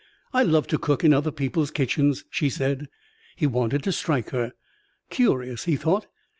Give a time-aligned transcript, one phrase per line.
[0.33, 2.87] "I love to cook in other people's kitchens," she said.
[3.35, 4.53] He wanted to strike her.
[5.11, 6.07] Curious, he thought.